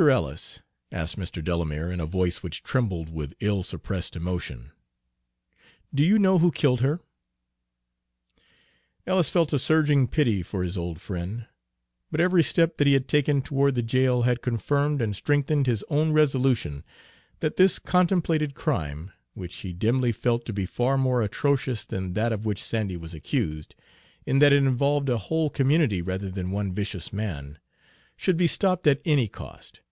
Ellis," 0.00 0.60
asked 0.90 1.18
Mr. 1.18 1.44
Delamere, 1.44 1.92
in 1.92 2.00
a 2.00 2.06
voice 2.06 2.42
which 2.42 2.62
trembled 2.62 3.10
with 3.10 3.34
ill 3.38 3.62
suppressed 3.62 4.16
emotion, 4.16 4.70
"do 5.94 6.02
you 6.02 6.18
know 6.18 6.38
who 6.38 6.50
killed 6.50 6.80
her?" 6.80 7.00
Ellis 9.06 9.28
felt 9.28 9.52
a 9.52 9.58
surging 9.58 10.08
pity 10.08 10.42
for 10.42 10.62
his 10.62 10.78
old 10.78 11.02
friend; 11.02 11.44
but 12.10 12.18
every 12.18 12.42
step 12.42 12.78
that 12.78 12.86
he 12.86 12.94
had 12.94 13.08
taken 13.08 13.42
toward 13.42 13.74
the 13.74 13.82
jail 13.82 14.22
had 14.22 14.40
confirmed 14.40 15.02
and 15.02 15.14
strengthened 15.14 15.66
his 15.66 15.84
own 15.90 16.12
resolution 16.12 16.82
that 17.40 17.58
this 17.58 17.78
contemplated 17.78 18.54
crime, 18.54 19.12
which 19.34 19.56
he 19.56 19.74
dimly 19.74 20.12
felt 20.12 20.46
to 20.46 20.54
be 20.54 20.64
far 20.64 20.96
more 20.96 21.20
atrocious 21.20 21.84
than 21.84 22.14
that 22.14 22.32
of 22.32 22.46
which 22.46 22.62
Sandy 22.64 22.96
was 22.96 23.12
accused, 23.12 23.74
in 24.24 24.38
that 24.38 24.50
it 24.54 24.62
involved 24.64 25.10
a 25.10 25.18
whole 25.18 25.50
community 25.50 26.00
rather 26.00 26.30
than 26.30 26.50
one 26.50 26.72
vicious 26.72 27.12
man, 27.12 27.58
should 28.16 28.38
be 28.38 28.46
stopped 28.46 28.86
at 28.86 29.02
any 29.04 29.28
cost. 29.28 29.82